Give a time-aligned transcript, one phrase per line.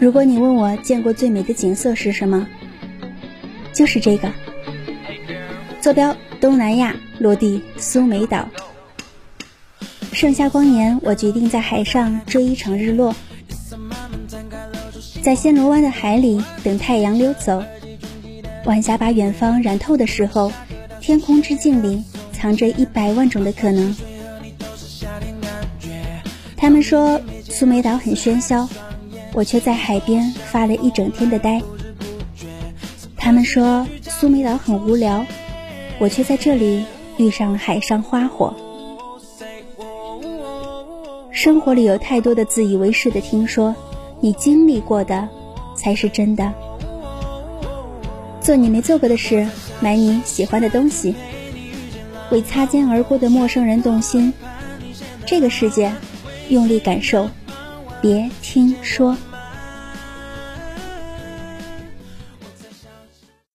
[0.00, 2.46] 如果你问我见过最美的景色是什么，
[3.72, 4.30] 就是这个。
[5.80, 8.48] 坐标东南亚，落地苏梅岛。
[10.12, 13.14] 盛夏光年，我决定在海上追一场日落，
[15.20, 17.62] 在暹罗湾的海里等太阳溜走。
[18.66, 20.52] 晚霞把远方染透的时候，
[21.00, 23.94] 天空之镜里藏着一百万种的可能。
[26.56, 28.68] 他们说苏梅岛很喧嚣。
[29.32, 31.62] 我却在海边发了一整天的呆。
[33.16, 35.24] 他们说苏梅岛很无聊，
[35.98, 36.84] 我却在这里
[37.18, 38.54] 遇上了海上花火。
[41.30, 43.74] 生活里有太多的自以为是的听说，
[44.20, 45.28] 你经历过的
[45.76, 46.52] 才是真的。
[48.40, 49.46] 做你没做过的事，
[49.80, 51.14] 买你喜欢的东西，
[52.30, 54.32] 为擦肩而过的陌生人动心。
[55.26, 55.92] 这个世界，
[56.48, 57.28] 用力感受，
[58.00, 59.16] 别听说。